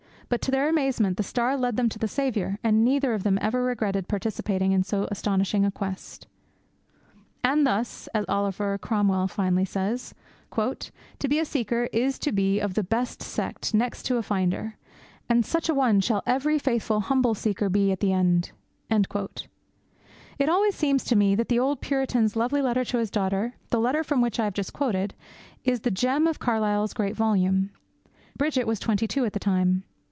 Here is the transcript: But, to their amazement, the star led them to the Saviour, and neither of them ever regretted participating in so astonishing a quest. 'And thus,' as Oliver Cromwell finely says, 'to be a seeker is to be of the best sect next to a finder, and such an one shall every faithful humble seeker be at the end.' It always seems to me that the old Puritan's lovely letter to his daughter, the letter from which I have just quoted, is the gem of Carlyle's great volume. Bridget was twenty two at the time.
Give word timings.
But, 0.33 0.39
to 0.43 0.49
their 0.51 0.69
amazement, 0.69 1.17
the 1.17 1.23
star 1.23 1.57
led 1.57 1.75
them 1.75 1.89
to 1.89 1.99
the 1.99 2.07
Saviour, 2.07 2.57
and 2.63 2.85
neither 2.85 3.13
of 3.13 3.23
them 3.23 3.37
ever 3.41 3.63
regretted 3.65 4.07
participating 4.07 4.71
in 4.71 4.81
so 4.81 5.05
astonishing 5.11 5.65
a 5.65 5.71
quest. 5.71 6.25
'And 7.43 7.67
thus,' 7.67 8.07
as 8.13 8.23
Oliver 8.29 8.77
Cromwell 8.77 9.27
finely 9.27 9.65
says, 9.65 10.13
'to 10.53 11.27
be 11.27 11.37
a 11.37 11.43
seeker 11.43 11.89
is 11.91 12.17
to 12.19 12.31
be 12.31 12.61
of 12.61 12.75
the 12.75 12.81
best 12.83 13.21
sect 13.21 13.73
next 13.73 14.03
to 14.03 14.15
a 14.15 14.23
finder, 14.23 14.77
and 15.27 15.45
such 15.45 15.67
an 15.67 15.75
one 15.75 15.99
shall 15.99 16.23
every 16.25 16.57
faithful 16.57 17.01
humble 17.01 17.35
seeker 17.35 17.67
be 17.67 17.91
at 17.91 17.99
the 17.99 18.13
end.' 18.13 18.53
It 18.89 20.47
always 20.47 20.75
seems 20.75 21.03
to 21.03 21.17
me 21.17 21.35
that 21.35 21.49
the 21.49 21.59
old 21.59 21.81
Puritan's 21.81 22.37
lovely 22.37 22.61
letter 22.61 22.85
to 22.85 22.99
his 22.99 23.11
daughter, 23.11 23.55
the 23.69 23.81
letter 23.81 24.01
from 24.01 24.21
which 24.21 24.39
I 24.39 24.45
have 24.45 24.53
just 24.53 24.71
quoted, 24.71 25.13
is 25.65 25.81
the 25.81 25.91
gem 25.91 26.25
of 26.25 26.39
Carlyle's 26.39 26.93
great 26.93 27.17
volume. 27.17 27.71
Bridget 28.37 28.63
was 28.65 28.79
twenty 28.79 29.09
two 29.09 29.25
at 29.25 29.33
the 29.33 29.37
time. 29.39 29.83